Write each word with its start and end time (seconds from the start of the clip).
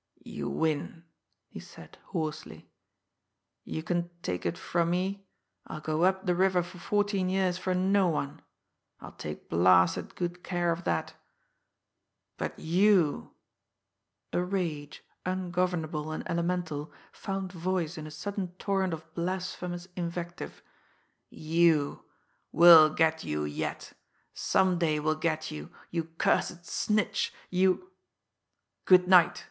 "You 0.23 0.49
win," 0.49 1.03
he 1.47 1.59
said 1.59 1.99
hoarsely. 2.05 2.71
"You 3.63 3.83
can 3.83 4.09
take 4.23 4.47
it 4.47 4.57
from 4.57 4.89
me, 4.89 5.27
I'll 5.67 5.79
go 5.79 6.05
up 6.05 6.25
the 6.25 6.33
river 6.33 6.63
for 6.63 6.79
fourteen 6.79 7.29
years 7.29 7.59
for 7.59 7.75
no 7.75 8.07
one 8.09 8.41
I'll 8.99 9.11
take 9.11 9.47
blasted 9.47 10.15
good 10.15 10.43
care 10.43 10.71
of 10.71 10.85
that! 10.85 11.13
But 12.39 12.57
you" 12.57 13.35
a 14.33 14.41
rage, 14.43 15.03
ungovernable 15.23 16.11
and 16.11 16.27
elemental, 16.27 16.91
found 17.11 17.51
voice 17.51 17.95
in 17.95 18.07
a 18.07 18.09
sudden 18.09 18.55
torrent 18.57 18.95
of 18.95 19.13
blasphemous 19.13 19.87
invective 19.95 20.63
"you 21.29 22.05
we'll 22.51 22.89
get 22.89 23.23
you 23.23 23.43
yet! 23.43 23.93
Some 24.33 24.79
day 24.79 24.99
we'll 24.99 25.13
get 25.13 25.51
you, 25.51 25.69
you 25.91 26.05
cursed 26.05 26.65
snitch, 26.65 27.31
you" 27.51 27.91
"Good 28.85 29.07
night!" 29.07 29.39